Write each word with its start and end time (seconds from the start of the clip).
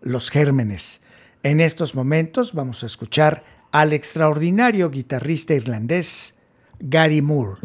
los 0.00 0.30
gérmenes. 0.30 1.00
En 1.42 1.60
estos 1.60 1.94
momentos 1.94 2.52
vamos 2.52 2.82
a 2.82 2.86
escuchar 2.86 3.44
al 3.72 3.92
extraordinario 3.92 4.90
guitarrista 4.90 5.54
irlandés 5.54 6.38
Gary 6.78 7.22
Moore. 7.22 7.60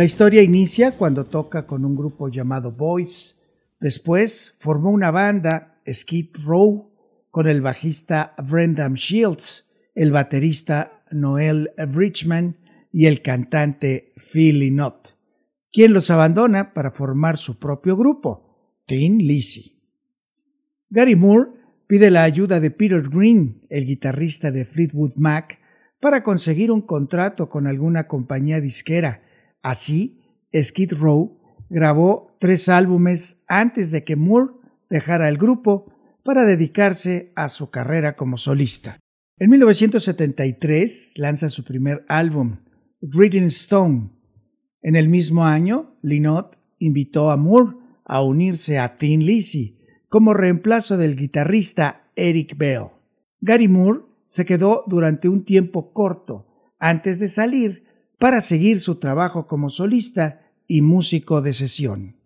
La 0.00 0.06
historia 0.06 0.42
inicia 0.42 0.92
cuando 0.92 1.26
toca 1.26 1.66
con 1.66 1.84
un 1.84 1.94
grupo 1.94 2.30
llamado 2.30 2.72
Boys. 2.72 3.42
Después 3.80 4.54
formó 4.58 4.88
una 4.88 5.10
banda, 5.10 5.78
Skid 5.86 6.36
Row, 6.46 6.90
con 7.30 7.46
el 7.46 7.60
bajista 7.60 8.34
Brendan 8.48 8.94
Shields, 8.94 9.66
el 9.94 10.10
baterista 10.10 10.90
Noel 11.10 11.70
Richman 11.76 12.56
y 12.90 13.04
el 13.04 13.20
cantante 13.20 14.14
Philly 14.16 14.70
Knott, 14.70 15.16
quien 15.70 15.92
los 15.92 16.10
abandona 16.10 16.72
para 16.72 16.92
formar 16.92 17.36
su 17.36 17.58
propio 17.58 17.94
grupo, 17.94 18.56
Tin 18.86 19.18
Lizzy. 19.18 19.82
Gary 20.88 21.14
Moore 21.14 21.50
pide 21.86 22.10
la 22.10 22.22
ayuda 22.22 22.58
de 22.58 22.70
Peter 22.70 23.06
Green, 23.06 23.66
el 23.68 23.84
guitarrista 23.84 24.50
de 24.50 24.64
Fleetwood 24.64 25.16
Mac, 25.16 25.58
para 26.00 26.22
conseguir 26.22 26.70
un 26.70 26.80
contrato 26.80 27.50
con 27.50 27.66
alguna 27.66 28.06
compañía 28.06 28.62
disquera 28.62 29.24
Así, 29.62 30.20
Skid 30.54 30.94
Row 30.94 31.38
grabó 31.68 32.36
tres 32.40 32.68
álbumes 32.68 33.44
antes 33.48 33.90
de 33.90 34.04
que 34.04 34.16
Moore 34.16 34.52
dejara 34.88 35.28
el 35.28 35.38
grupo 35.38 35.92
para 36.24 36.44
dedicarse 36.44 37.32
a 37.36 37.48
su 37.48 37.70
carrera 37.70 38.16
como 38.16 38.36
solista. 38.36 38.98
En 39.38 39.50
1973 39.50 41.12
lanza 41.16 41.48
su 41.48 41.64
primer 41.64 42.04
álbum, 42.08 42.58
Reading 43.00 43.44
Stone. 43.44 44.10
En 44.82 44.96
el 44.96 45.08
mismo 45.08 45.46
año, 45.46 45.96
Lynott 46.02 46.56
invitó 46.78 47.30
a 47.30 47.36
Moore 47.36 47.76
a 48.04 48.22
unirse 48.22 48.78
a 48.78 48.96
Tin 48.96 49.24
Lizzy 49.24 49.78
como 50.08 50.34
reemplazo 50.34 50.96
del 50.96 51.16
guitarrista 51.16 52.10
Eric 52.16 52.58
Bell. 52.58 52.88
Gary 53.40 53.68
Moore 53.68 54.00
se 54.26 54.44
quedó 54.44 54.84
durante 54.86 55.28
un 55.28 55.44
tiempo 55.44 55.92
corto 55.92 56.74
antes 56.78 57.18
de 57.18 57.28
salir 57.28 57.84
para 58.20 58.42
seguir 58.42 58.80
su 58.80 58.96
trabajo 58.96 59.46
como 59.46 59.70
solista 59.70 60.42
y 60.68 60.82
músico 60.82 61.40
de 61.40 61.54
sesión. 61.54 62.16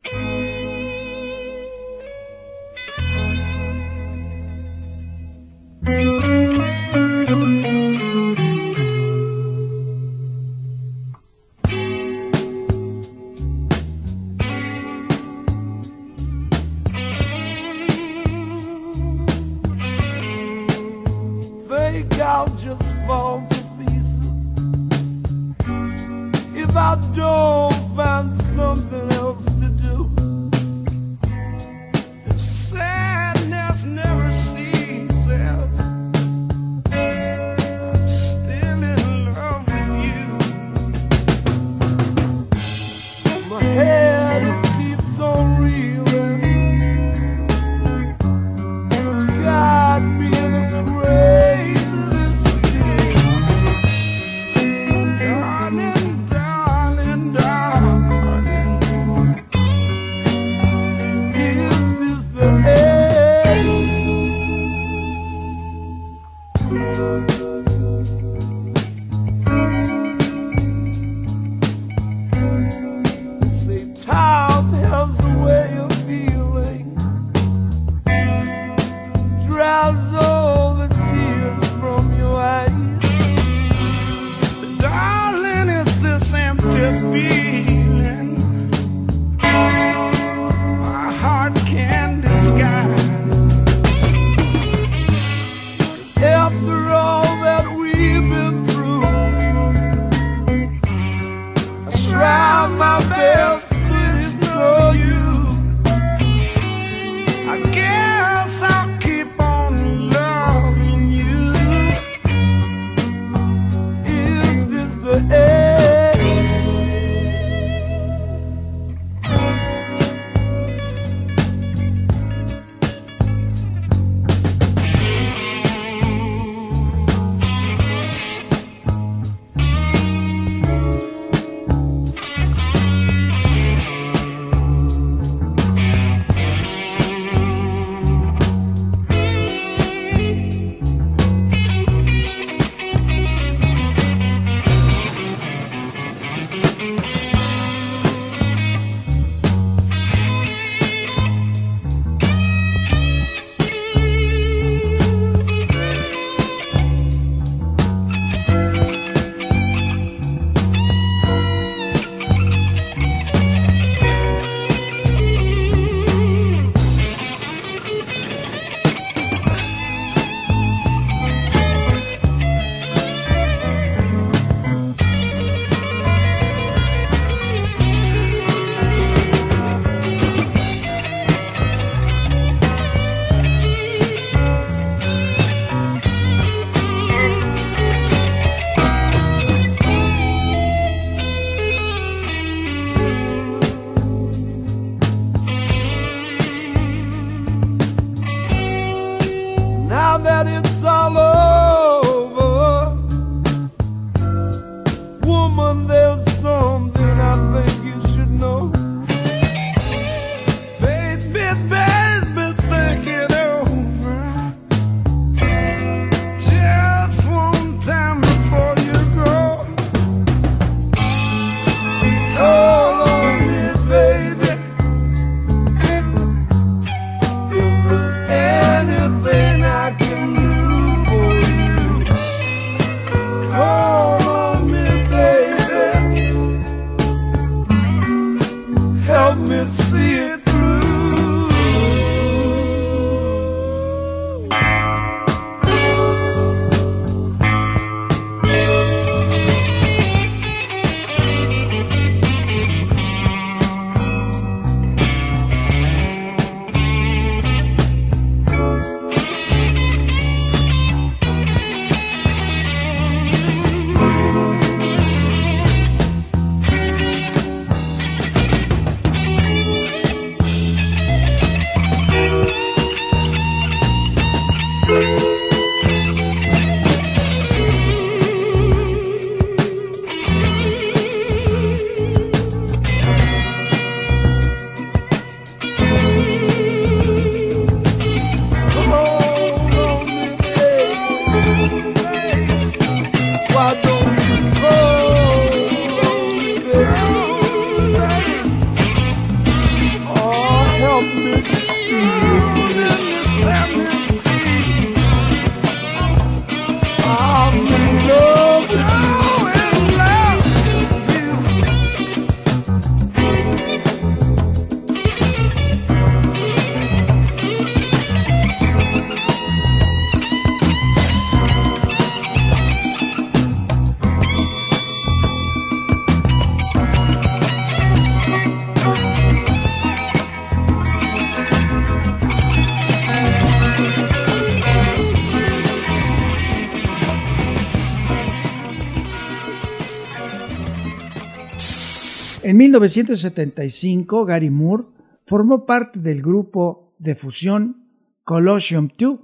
1975, 342.84 344.26
Gary 344.26 344.50
Moore 344.50 344.84
formó 345.24 345.64
parte 345.64 346.00
del 346.00 346.20
grupo 346.20 346.94
de 346.98 347.14
fusión 347.14 347.88
Colosseum 348.24 348.90
2 348.98 349.20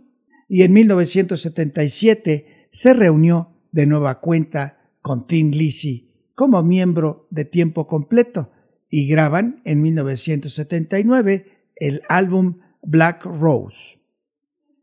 y 0.49 0.63
en 0.63 0.73
1977 0.73 2.69
se 2.73 2.95
reunió 2.95 3.51
de 3.71 3.85
nueva 3.85 4.21
cuenta 4.21 4.79
con 5.03 5.27
Tim 5.27 5.51
Lizzy 5.51 6.11
como 6.35 6.63
miembro 6.63 7.27
de 7.31 7.45
tiempo 7.45 7.87
completo 7.87 8.51
y 8.89 9.07
graban 9.07 9.61
en 9.65 9.83
1979 9.83 11.67
el 11.77 12.01
álbum 12.09 12.61
Black 12.83 13.27
Rose. 13.27 13.99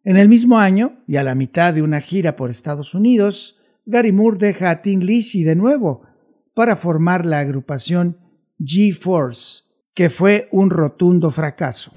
En 0.03 0.17
el 0.17 0.29
mismo 0.29 0.59
año, 0.59 0.99
y 1.07 1.15
a 1.15 1.23
la 1.23 1.33
mitad 1.33 1.73
de 1.73 1.81
una 1.81 1.99
gira 1.99 2.35
por 2.35 2.51
Estados 2.51 2.93
Unidos, 2.93 3.59
Gary 3.87 4.11
Moore 4.11 4.37
deja 4.37 4.69
a 4.69 4.81
Tim 4.83 4.99
Lizzy 4.99 5.43
de 5.43 5.55
nuevo 5.55 6.03
para 6.53 6.75
formar 6.75 7.25
la 7.25 7.39
agrupación 7.39 8.17
G-Force, 8.59 9.63
que 9.93 10.09
fue 10.09 10.47
un 10.51 10.69
rotundo 10.69 11.31
fracaso. 11.31 11.91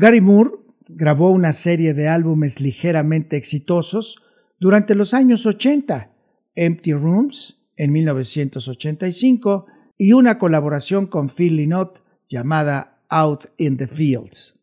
Gary 0.00 0.20
Moore 0.20 0.52
grabó 0.86 1.32
una 1.32 1.52
serie 1.52 1.92
de 1.92 2.06
álbumes 2.06 2.60
ligeramente 2.60 3.36
exitosos 3.36 4.22
durante 4.60 4.94
los 4.94 5.12
años 5.12 5.44
80, 5.44 6.12
Empty 6.54 6.92
Rooms 6.92 7.66
en 7.76 7.90
1985 7.90 9.66
y 9.96 10.12
una 10.12 10.38
colaboración 10.38 11.08
con 11.08 11.28
Phil 11.28 11.56
Lynott 11.56 12.04
llamada 12.28 13.02
Out 13.08 13.46
in 13.56 13.76
the 13.76 13.88
Fields. 13.88 14.60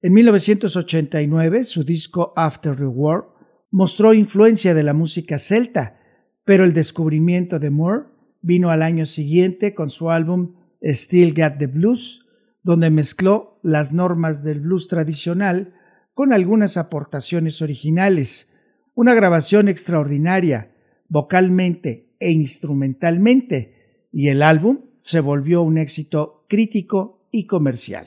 En 0.00 0.12
1989, 0.12 1.64
su 1.64 1.82
disco 1.82 2.32
After 2.36 2.76
the 2.76 2.86
War 2.86 3.24
mostró 3.72 4.14
influencia 4.14 4.74
de 4.74 4.84
la 4.84 4.94
música 4.94 5.40
celta, 5.40 5.98
pero 6.44 6.62
el 6.62 6.72
descubrimiento 6.72 7.58
de 7.58 7.70
Moore 7.70 8.04
vino 8.42 8.70
al 8.70 8.82
año 8.82 9.06
siguiente 9.06 9.74
con 9.74 9.90
su 9.90 10.08
álbum 10.08 10.54
Still 10.84 11.34
Got 11.34 11.58
the 11.58 11.66
Blues, 11.66 12.24
donde 12.62 12.90
mezcló 12.90 13.55
las 13.66 13.92
normas 13.92 14.44
del 14.44 14.60
blues 14.60 14.86
tradicional 14.86 15.74
con 16.14 16.32
algunas 16.32 16.76
aportaciones 16.76 17.62
originales, 17.62 18.52
una 18.94 19.12
grabación 19.12 19.68
extraordinaria, 19.68 20.72
vocalmente 21.08 22.14
e 22.20 22.30
instrumentalmente, 22.30 24.06
y 24.12 24.28
el 24.28 24.42
álbum 24.42 24.82
se 25.00 25.18
volvió 25.18 25.62
un 25.62 25.78
éxito 25.78 26.46
crítico 26.48 27.26
y 27.32 27.46
comercial. 27.46 28.06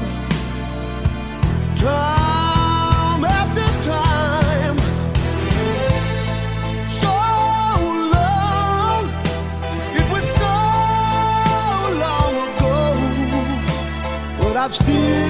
still 14.71 15.20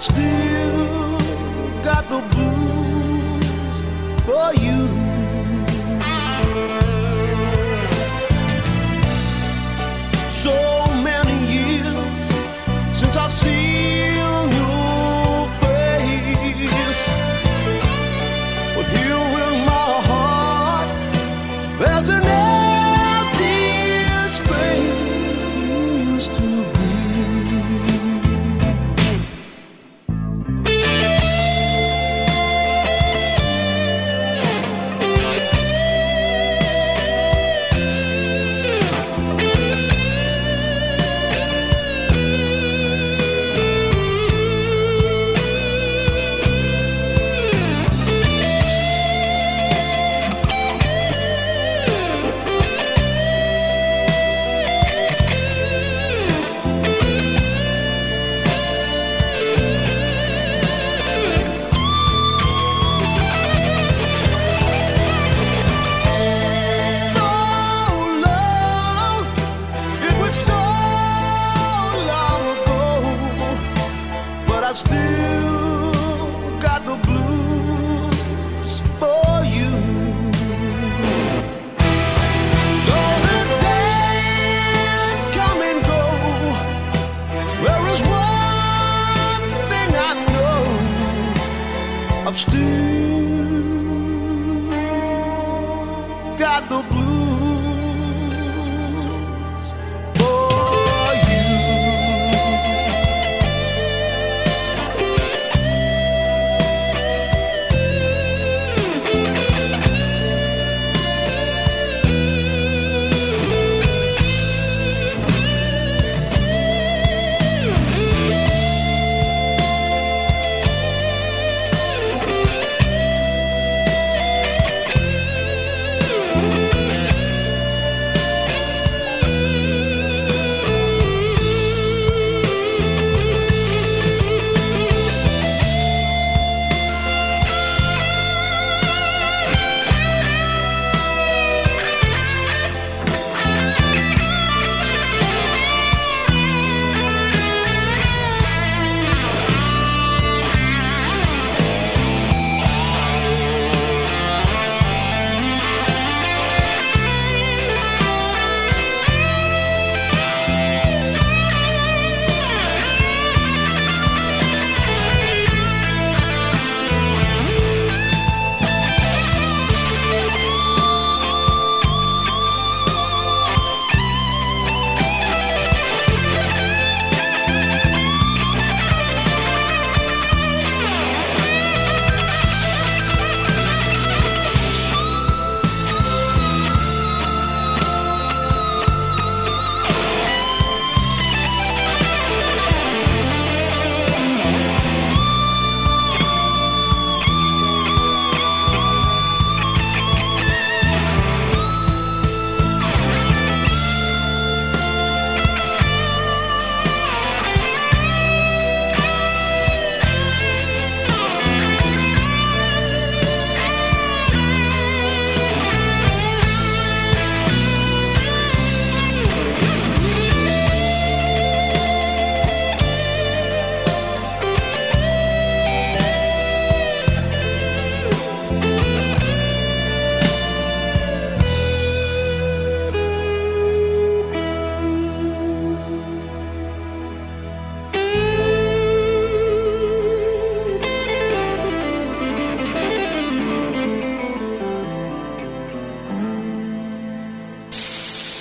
still 0.00 0.39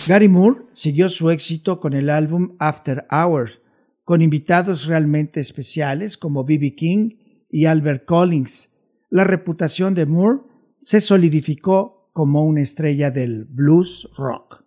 Gary 0.10 0.28
Moore 0.28 0.62
siguió 0.74 1.08
su 1.08 1.30
éxito 1.30 1.80
con 1.80 1.94
el 1.94 2.10
álbum 2.10 2.56
After 2.58 3.06
Hours, 3.12 3.62
con 4.04 4.24
invitados 4.24 4.88
realmente 4.88 5.40
especiales 5.40 6.18
como 6.18 6.44
B.B. 6.44 6.74
King 6.74 7.10
y 7.48 7.66
Albert 7.66 8.06
Collins. 8.06 8.74
La 9.12 9.24
reputación 9.24 9.94
de 9.94 10.08
Moore 10.08 10.40
se 10.80 11.00
solidificó 11.00 12.10
como 12.12 12.44
una 12.44 12.62
estrella 12.62 13.12
del 13.12 13.46
blues 13.46 14.10
rock. 14.18 14.59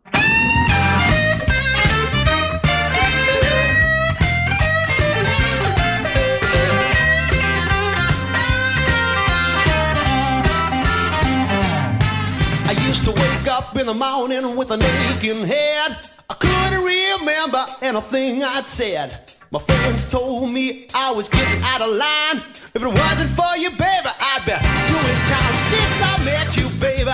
In 13.82 13.86
the 13.88 13.94
morning 13.94 14.54
with 14.56 14.70
an 14.70 14.80
aching 14.80 15.44
head. 15.44 15.96
I 16.30 16.34
couldn't 16.34 16.84
remember 16.84 17.66
anything 17.82 18.44
I'd 18.44 18.68
said. 18.68 19.32
My 19.50 19.58
friends 19.58 20.08
told 20.08 20.52
me 20.52 20.86
I 20.94 21.10
was 21.10 21.28
getting 21.28 21.60
out 21.64 21.80
of 21.80 21.90
line. 21.90 22.38
If 22.74 22.76
it 22.76 22.86
wasn't 22.86 23.30
for 23.30 23.56
you, 23.58 23.70
baby, 23.70 24.06
I'd 24.06 24.46
be 24.46 24.54
doing 24.86 25.20
time 25.34 25.56
since 25.66 25.98
I 25.98 26.14
met 26.30 26.54
you, 26.54 26.70
baby. 26.78 27.10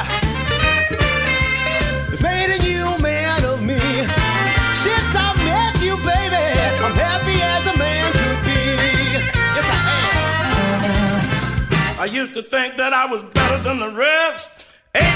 Made 2.21 2.51
a 2.53 2.59
new 2.61 3.03
man 3.03 3.43
of 3.45 3.63
me. 3.63 3.81
Since 4.85 5.11
I 5.17 5.33
met 5.49 5.81
you, 5.81 5.97
baby, 6.05 6.45
I'm 6.85 6.93
happy 6.93 7.41
as 7.57 7.65
a 7.65 7.79
man 7.79 8.13
could 8.13 8.45
be. 8.45 8.61
Yes, 9.57 9.69
I 9.73 9.81
am. 11.97 12.01
I 12.03 12.05
used 12.05 12.35
to 12.35 12.43
think 12.43 12.77
that 12.77 12.93
I 12.93 13.07
was 13.07 13.23
better 13.33 13.57
than 13.63 13.79
the 13.79 13.91
rest. 13.91 14.58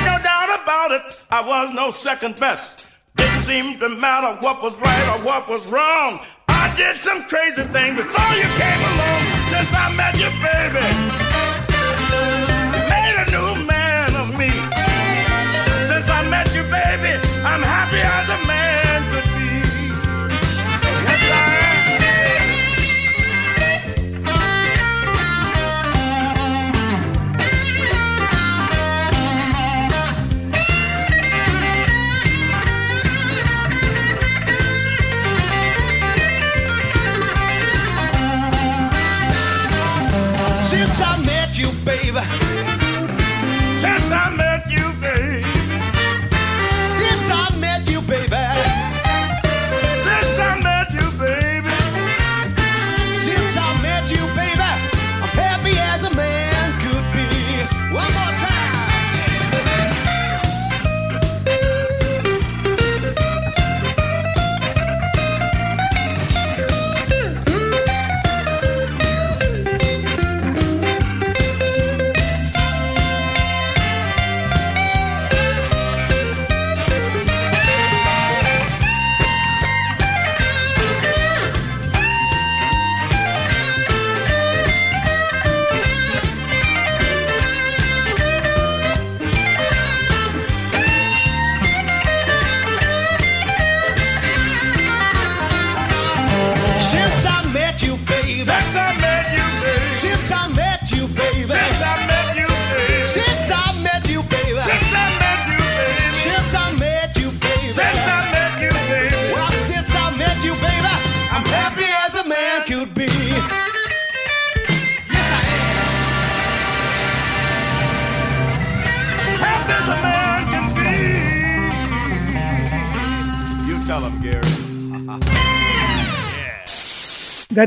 No 0.05 0.19
doubt 0.23 0.51
about 0.63 0.93
it, 0.93 1.25
I 1.31 1.47
was 1.47 1.73
no 1.73 1.91
second 1.91 2.37
best. 2.37 2.95
Didn't 3.17 3.43
seem 3.43 3.79
to 3.81 3.89
matter 3.89 4.39
what 4.41 4.63
was 4.63 4.77
right 4.79 5.09
or 5.13 5.25
what 5.25 5.49
was 5.49 5.71
wrong. 5.71 6.21
I 6.49 6.73
did 6.77 6.97
some 6.97 7.25
crazy 7.25 7.63
things 7.65 7.97
before 7.97 8.35
you 8.37 8.49
came 8.63 8.83
along. 8.93 9.23
Since 9.53 9.71
I 9.73 9.95
met 9.97 10.15
you, 10.17 10.31
baby, 10.41 11.32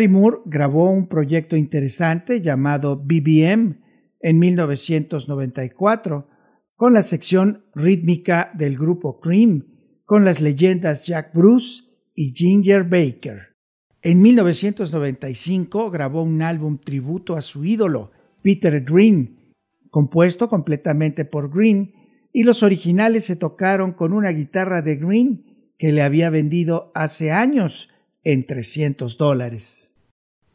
Moore 0.08 0.38
grabó 0.46 0.92
un 0.92 1.08
proyecto 1.08 1.56
interesante 1.56 2.42
llamado 2.42 2.98
BBM 2.98 3.80
en 4.20 4.40
1994 4.40 6.28
con 6.76 6.94
la 6.94 7.04
sección 7.04 7.66
rítmica 7.74 8.52
del 8.54 8.78
grupo 8.78 9.20
Cream, 9.20 9.66
con 10.06 10.26
las 10.26 10.42
leyendas 10.42 11.06
Jack 11.06 11.34
Bruce 11.34 11.84
y 12.14 12.34
Ginger 12.34 12.84
Baker. 12.84 13.56
En 14.02 14.22
1995 14.22 15.90
grabó 15.90 16.24
un 16.24 16.42
álbum 16.42 16.78
tributo 16.78 17.36
a 17.36 17.42
su 17.42 17.66
ídolo, 17.66 18.12
Peter 18.42 18.84
Green, 18.84 19.54
compuesto 19.90 20.50
completamente 20.50 21.26
por 21.26 21.50
Green, 21.50 21.94
y 22.32 22.44
los 22.44 22.64
originales 22.64 23.26
se 23.26 23.36
tocaron 23.36 23.94
con 23.94 24.14
una 24.14 24.30
guitarra 24.30 24.82
de 24.82 24.98
Green 24.98 25.72
que 25.78 25.92
le 25.92 26.04
había 26.04 26.30
vendido 26.30 26.92
hace 26.94 27.32
años 27.32 27.90
en 28.24 28.46
300 28.46 29.18
dólares. 29.18 29.95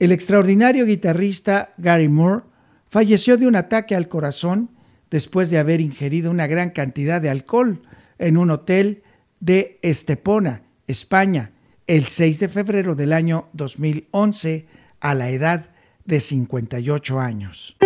El 0.00 0.12
extraordinario 0.12 0.86
guitarrista 0.86 1.74
Gary 1.76 2.08
Moore 2.08 2.44
falleció 2.88 3.36
de 3.36 3.46
un 3.46 3.54
ataque 3.54 3.94
al 3.94 4.08
corazón 4.08 4.70
después 5.10 5.50
de 5.50 5.58
haber 5.58 5.82
ingerido 5.82 6.30
una 6.30 6.46
gran 6.46 6.70
cantidad 6.70 7.20
de 7.20 7.28
alcohol 7.28 7.82
en 8.18 8.38
un 8.38 8.50
hotel 8.50 9.02
de 9.40 9.78
Estepona, 9.82 10.62
España, 10.86 11.50
el 11.86 12.06
6 12.06 12.40
de 12.40 12.48
febrero 12.48 12.94
del 12.94 13.12
año 13.12 13.48
2011 13.52 14.64
a 15.00 15.14
la 15.14 15.28
edad 15.28 15.66
de 16.06 16.20
58 16.20 17.20
años. 17.20 17.76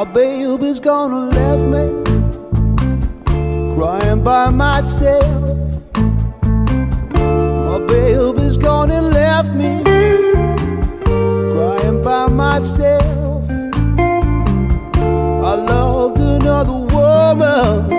My 0.00 0.06
baby's 0.06 0.80
gonna 0.80 1.26
left 1.26 1.62
me 1.74 1.84
crying 3.74 4.22
by 4.22 4.48
myself. 4.48 5.58
My 7.66 7.78
baby's 7.86 8.56
and 8.56 9.10
left 9.10 9.52
me 9.52 9.82
crying 11.52 12.00
by 12.02 12.28
myself. 12.28 13.44
I 15.44 15.54
loved 15.68 16.18
another 16.18 16.78
woman. 16.96 17.92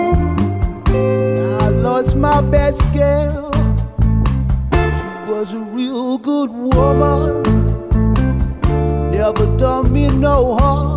I 1.62 1.68
lost 1.68 2.16
my 2.16 2.40
best 2.40 2.82
girl. 2.92 3.52
She 4.72 5.30
was 5.30 5.54
a 5.54 5.60
real 5.70 6.18
good 6.18 6.50
woman. 6.50 7.42
Never 9.12 9.56
done 9.56 9.92
me 9.92 10.08
no 10.08 10.56
harm. 10.56 10.91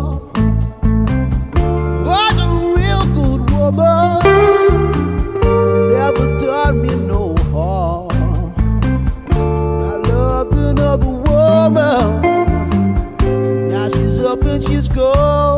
adventures 14.56 14.88
go. 14.88 15.55